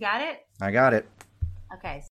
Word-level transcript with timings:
got 0.00 0.22
it? 0.22 0.46
I 0.62 0.70
got 0.70 0.94
it. 0.94 1.06
Okay. 1.74 2.02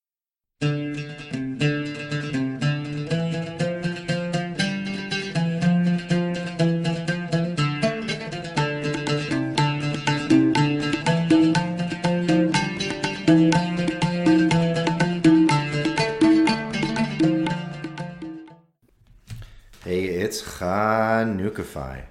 Hey, 19.83 20.05
it's 20.05 20.43
Chanukkah. 20.43 22.05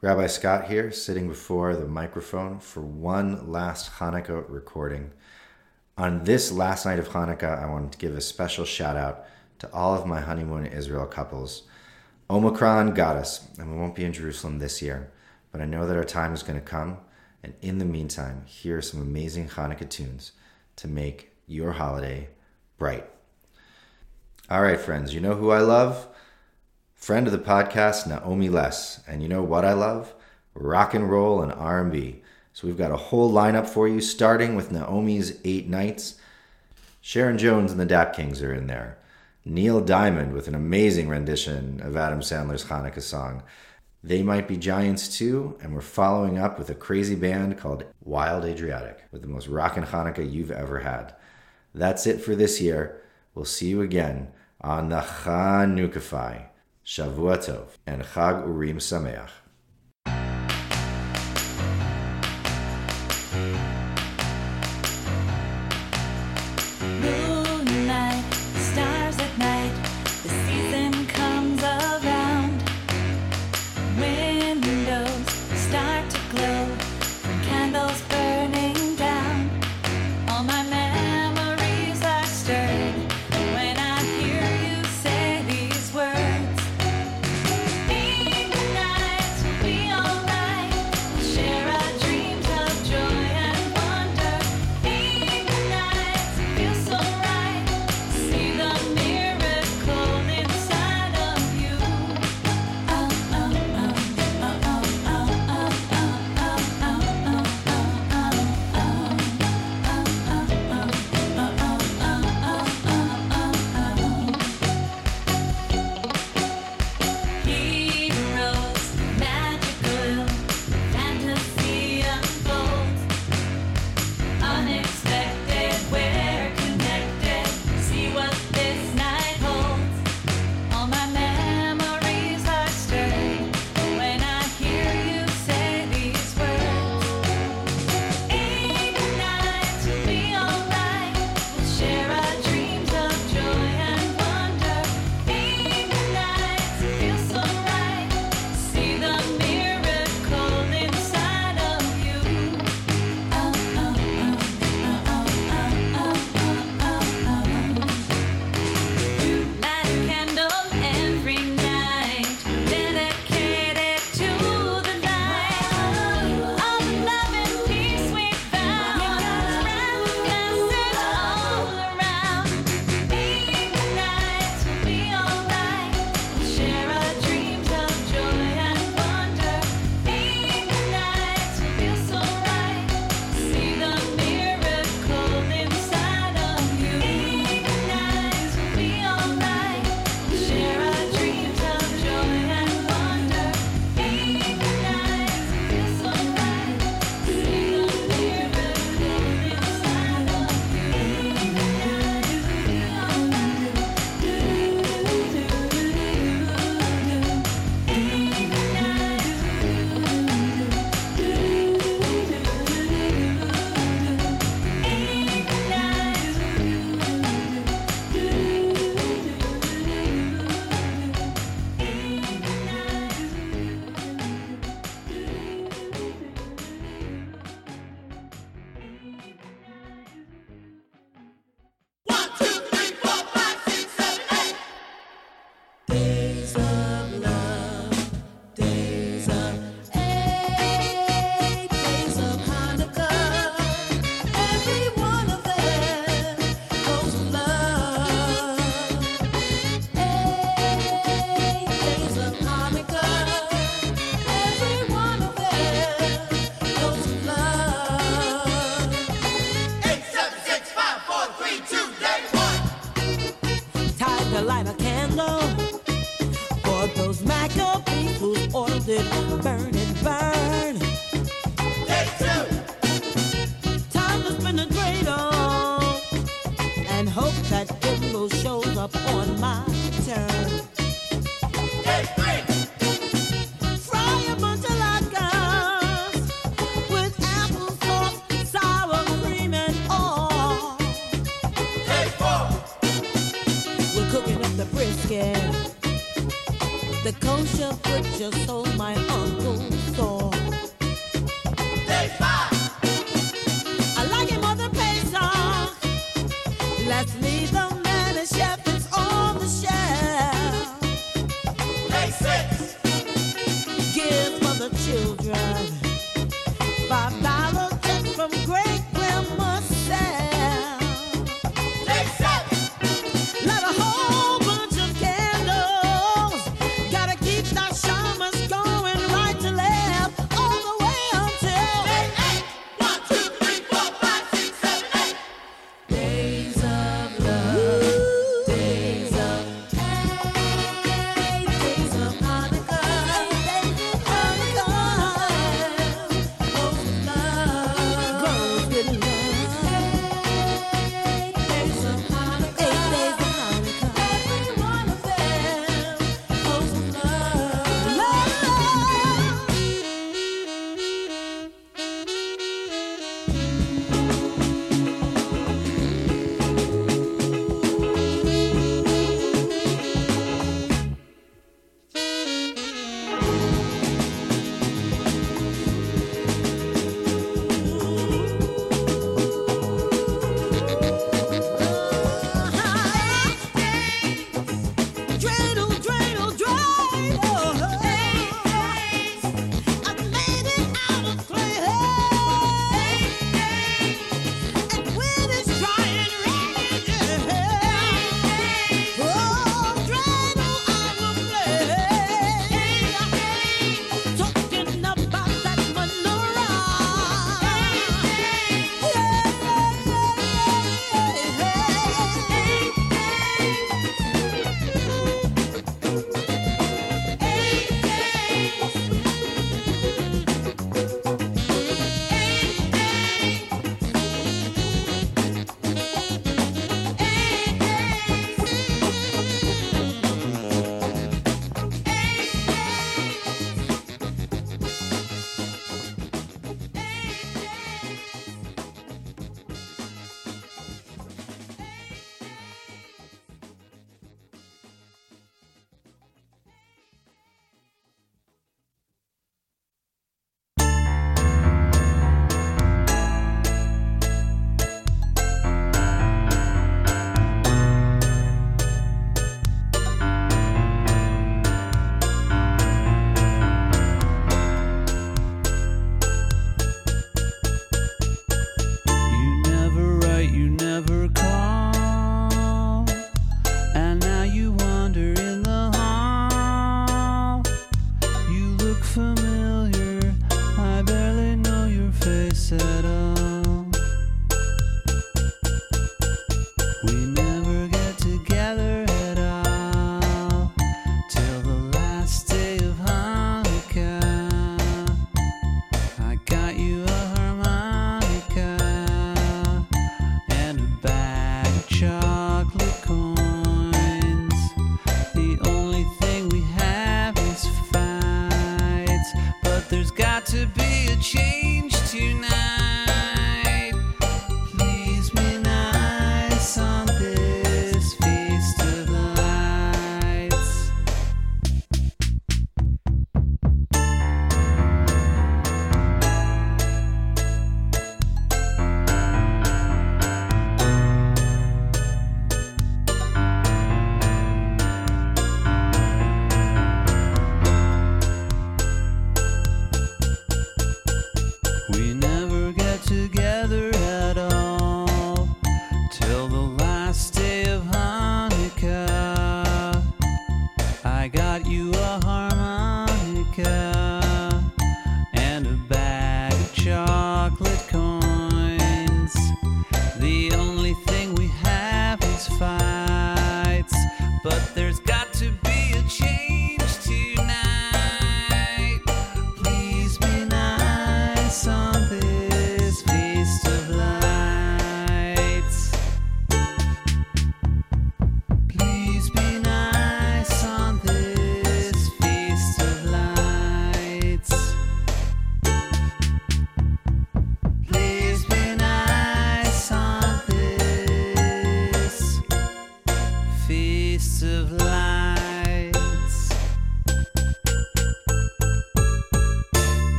Rabbi 0.00 0.28
Scott 0.28 0.68
here, 0.68 0.92
sitting 0.92 1.26
before 1.26 1.74
the 1.74 1.88
microphone 1.88 2.60
for 2.60 2.82
one 2.82 3.50
last 3.50 3.94
Hanukkah 3.94 4.44
recording. 4.48 5.10
On 5.96 6.22
this 6.22 6.52
last 6.52 6.86
night 6.86 7.00
of 7.00 7.08
Hanukkah, 7.08 7.60
I 7.60 7.66
wanted 7.66 7.90
to 7.90 7.98
give 7.98 8.16
a 8.16 8.20
special 8.20 8.64
shout 8.64 8.96
out 8.96 9.24
to 9.58 9.68
all 9.72 9.96
of 9.96 10.06
my 10.06 10.20
honeymoon 10.20 10.66
Israel 10.66 11.04
couples. 11.04 11.64
Omicron 12.30 12.94
got 12.94 13.16
us, 13.16 13.48
and 13.58 13.72
we 13.72 13.76
won't 13.76 13.96
be 13.96 14.04
in 14.04 14.12
Jerusalem 14.12 14.60
this 14.60 14.80
year, 14.80 15.10
but 15.50 15.60
I 15.60 15.64
know 15.64 15.84
that 15.88 15.96
our 15.96 16.04
time 16.04 16.32
is 16.32 16.44
going 16.44 16.60
to 16.60 16.64
come. 16.64 16.98
And 17.42 17.54
in 17.60 17.78
the 17.78 17.84
meantime, 17.84 18.44
here 18.46 18.78
are 18.78 18.82
some 18.82 19.02
amazing 19.02 19.48
Hanukkah 19.48 19.90
tunes 19.90 20.30
to 20.76 20.86
make 20.86 21.32
your 21.48 21.72
holiday 21.72 22.28
bright. 22.76 23.04
All 24.48 24.62
right, 24.62 24.78
friends, 24.78 25.12
you 25.12 25.20
know 25.20 25.34
who 25.34 25.50
I 25.50 25.58
love? 25.58 26.06
Friend 26.98 27.26
of 27.28 27.32
the 27.32 27.38
podcast, 27.38 28.08
Naomi 28.08 28.48
Less. 28.48 29.00
And 29.06 29.22
you 29.22 29.28
know 29.28 29.42
what 29.42 29.64
I 29.64 29.72
love? 29.72 30.14
Rock 30.52 30.92
and 30.94 31.08
roll 31.08 31.40
and 31.40 31.52
R&B. 31.52 32.22
So 32.52 32.66
we've 32.66 32.76
got 32.76 32.90
a 32.90 32.96
whole 32.96 33.32
lineup 33.32 33.68
for 33.68 33.86
you, 33.86 34.00
starting 34.00 34.56
with 34.56 34.72
Naomi's 34.72 35.38
Eight 35.44 35.68
Nights. 35.68 36.16
Sharon 37.00 37.38
Jones 37.38 37.70
and 37.70 37.80
the 37.80 37.86
Dap 37.86 38.14
Kings 38.14 38.42
are 38.42 38.52
in 38.52 38.66
there. 38.66 38.98
Neil 39.44 39.80
Diamond 39.80 40.32
with 40.32 40.48
an 40.48 40.56
amazing 40.56 41.08
rendition 41.08 41.80
of 41.80 41.96
Adam 41.96 42.20
Sandler's 42.20 42.64
Hanukkah 42.64 43.00
song. 43.00 43.44
They 44.02 44.24
Might 44.24 44.48
Be 44.48 44.56
Giants 44.56 45.16
too, 45.16 45.56
and 45.62 45.72
we're 45.74 45.80
following 45.80 46.36
up 46.36 46.58
with 46.58 46.68
a 46.68 46.74
crazy 46.74 47.14
band 47.14 47.58
called 47.58 47.84
Wild 48.02 48.44
Adriatic 48.44 49.04
with 49.12 49.22
the 49.22 49.28
most 49.28 49.46
rockin' 49.46 49.84
Hanukkah 49.84 50.30
you've 50.30 50.50
ever 50.50 50.80
had. 50.80 51.14
That's 51.72 52.08
it 52.08 52.20
for 52.20 52.34
this 52.34 52.60
year. 52.60 53.00
We'll 53.34 53.44
see 53.44 53.68
you 53.68 53.82
again 53.82 54.32
on 54.60 54.88
the 54.88 55.00
Chanukkah 55.00 56.48
Shavua 56.88 57.36
Tov 57.36 57.76
and 57.86 58.02
Chag 58.02 58.46
Urim 58.46 58.78
Sameach. 58.78 59.28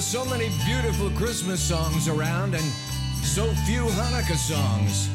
There 0.00 0.06
are 0.06 0.24
so 0.24 0.30
many 0.30 0.48
beautiful 0.64 1.10
Christmas 1.10 1.60
songs 1.60 2.08
around 2.08 2.54
and 2.54 2.64
so 3.22 3.44
few 3.66 3.84
Hanukkah 3.84 4.34
songs. 4.34 5.10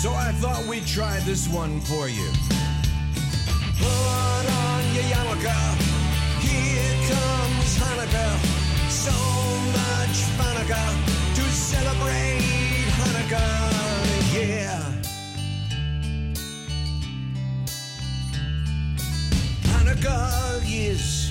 So 0.00 0.10
I 0.14 0.32
thought 0.40 0.64
we'd 0.66 0.86
try 0.86 1.20
this 1.26 1.46
one 1.48 1.82
for 1.82 2.08
you. 2.08 2.26
Put 3.76 4.46
on 4.64 4.82
your 4.94 5.04
yarmulke. 5.04 5.52
Here 6.40 6.96
comes 7.12 7.76
Hanukkah. 7.76 8.40
So 8.88 9.12
much 9.76 10.16
Hanukkah 10.40 11.34
to 11.34 11.42
celebrate 11.52 12.40
Hanukkah. 13.00 13.68
Yeah. 14.32 14.80
Hanukkah 19.74 20.64
is 20.66 21.30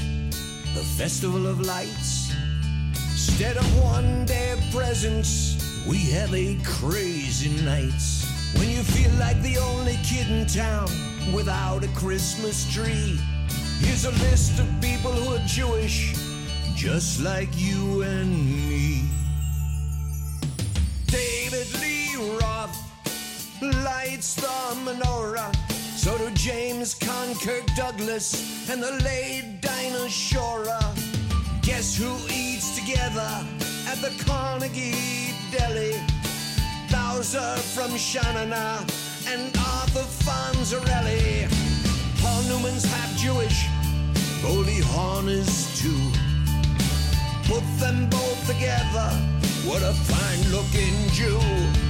the 0.75 0.83
festival 0.99 1.47
of 1.47 1.61
lights. 1.61 2.18
Instead 3.19 3.57
of 3.57 3.83
one 3.83 4.23
day 4.23 4.51
of 4.51 4.61
presents, 4.71 5.57
we 5.85 5.97
have 6.09 6.33
a 6.33 6.57
crazy 6.63 7.49
night. 7.65 8.01
When 8.55 8.69
you 8.69 8.81
feel 8.81 9.11
like 9.19 9.41
the 9.41 9.57
only 9.57 9.99
kid 10.05 10.31
in 10.31 10.47
town 10.47 10.88
without 11.33 11.83
a 11.83 11.89
Christmas 11.89 12.73
tree. 12.73 13.19
Here's 13.79 14.05
a 14.05 14.11
list 14.23 14.57
of 14.57 14.67
people 14.79 15.11
who 15.11 15.35
are 15.35 15.45
Jewish, 15.45 16.15
just 16.75 17.19
like 17.19 17.49
you 17.57 18.03
and 18.03 18.31
me. 18.69 19.09
David 21.07 21.67
Lee 21.81 22.15
Roth 22.39 22.77
lights 23.83 24.35
the 24.35 24.47
menorah. 24.85 25.53
So 25.97 26.17
do 26.17 26.31
James 26.35 26.97
Conker 26.97 27.65
Douglas 27.75 28.69
and 28.69 28.81
the 28.81 28.93
late 29.03 29.59
Dinah 29.59 30.07
Shora. 30.07 31.08
Guess 31.69 31.97
who 31.97 32.17
eats 32.33 32.75
together 32.75 33.29
at 33.88 34.01
the 34.01 34.11
Carnegie 34.25 35.35
Deli? 35.51 35.93
Bowser 36.91 37.57
from 37.75 37.95
Sha 37.95 38.23
Na 38.33 38.45
Na 38.45 38.79
and 39.27 39.55
Arthur 39.55 40.07
Fonzarelli. 40.25 41.47
Paul 42.23 42.41
Newman's 42.49 42.85
half 42.85 43.15
Jewish, 43.15 43.67
Goldie 44.41 44.81
Hawn 44.81 45.29
is 45.29 45.69
too. 45.79 46.01
Put 47.45 47.63
them 47.77 48.09
both 48.09 48.47
together, 48.47 49.09
what 49.63 49.83
a 49.83 49.93
fine 49.93 50.51
looking 50.51 50.95
Jew. 51.13 51.88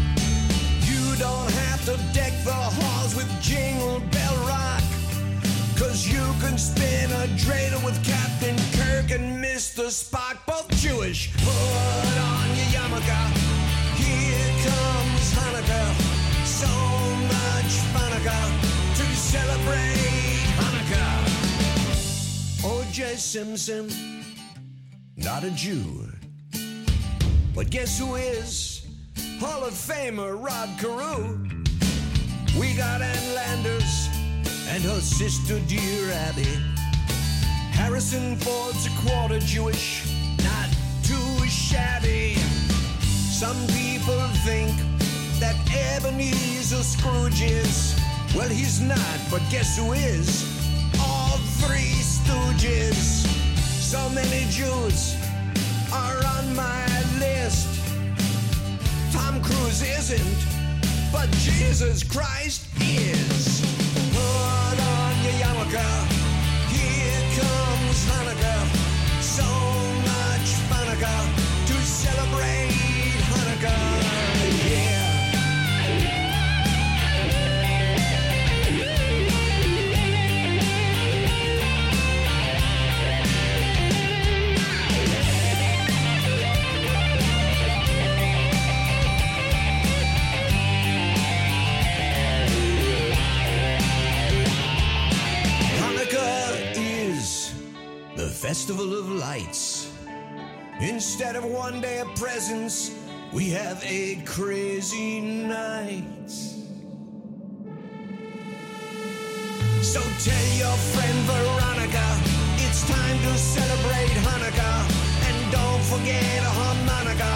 Mr. 9.80 10.12
Spock, 10.12 10.46
both 10.46 10.70
Jewish. 10.82 11.32
Put 11.38 12.18
on 12.20 12.48
your 12.58 12.66
yarmulke. 12.68 13.22
Here 13.96 14.52
comes 14.68 15.34
Hanukkah. 15.34 15.92
So 16.44 16.68
much 17.32 17.80
Hanukkah 17.96 18.48
to 18.98 19.06
celebrate 19.16 20.44
Hanukkah. 20.60 21.20
O.J. 22.66 23.16
Simpson, 23.16 23.90
not 25.16 25.46
a 25.46 25.52
Jew. 25.52 26.10
But 27.56 27.70
guess 27.70 27.98
who 27.98 28.16
is? 28.16 28.86
Hall 29.40 29.64
of 29.64 29.74
Famer 29.74 30.36
Rod 30.38 30.78
Carew. 30.78 31.48
We 32.60 32.74
got 32.76 33.02
Ann 33.02 33.34
Landers 33.34 34.10
and 34.68 34.84
her 34.84 35.00
sister, 35.00 35.58
dear 35.70 36.12
Abby. 36.12 36.79
Harrison 37.80 38.36
Ford's 38.36 38.88
a 38.88 38.90
quarter 39.02 39.40
Jewish, 39.40 40.06
not 40.44 40.70
too 41.02 41.48
shabby. 41.48 42.36
Some 43.00 43.56
people 43.68 44.20
think 44.44 44.76
that 45.40 45.56
Ebenezer 45.74 46.84
Scrooge 46.84 47.42
is. 47.42 47.98
Well, 48.36 48.50
he's 48.50 48.82
not, 48.82 49.18
but 49.32 49.42
guess 49.50 49.78
who 49.78 49.94
is? 49.94 50.44
All 51.00 51.38
three 51.64 51.96
stooges. 52.04 53.26
So 53.82 54.10
many 54.10 54.44
Jews 54.52 55.16
are 55.94 56.20
on 56.36 56.54
my 56.54 56.86
list. 57.18 57.66
Tom 59.14 59.42
Cruise 59.42 59.82
isn't, 59.82 60.40
but 61.14 61.32
Jesus 61.32 62.04
Christ 62.04 62.68
is. 62.82 63.62
Put 64.12 64.80
on 64.84 65.24
your 65.24 65.34
yarmulke. 65.42 65.99
Festival 98.80 98.98
of 98.98 99.12
lights. 99.12 99.92
Instead 100.80 101.36
of 101.36 101.44
one 101.44 101.82
day 101.82 102.00
of 102.00 102.08
presents, 102.16 102.96
we 103.34 103.50
have 103.50 103.84
a 103.84 104.16
crazy 104.26 105.20
night. 105.20 106.30
So 109.82 110.00
tell 110.24 110.48
your 110.64 110.78
friend 110.94 111.18
Veronica 111.28 112.08
it's 112.64 112.88
time 112.88 113.18
to 113.20 113.38
celebrate 113.38 114.16
Hanukkah. 114.28 114.80
And 115.28 115.52
don't 115.52 115.84
forget 115.92 116.40
a 116.44 116.52
harmonica 116.62 117.34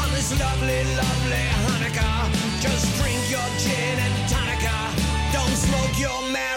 on 0.00 0.08
this 0.14 0.30
lovely, 0.40 0.82
lovely 0.96 1.46
Hanukkah. 1.66 2.62
Just 2.62 2.86
drink 2.98 3.20
your 3.28 3.48
gin 3.64 3.98
and 4.06 4.16
tonica. 4.32 4.78
Don't 5.32 5.56
smoke 5.56 5.98
your 5.98 6.20
marijuana. 6.32 6.55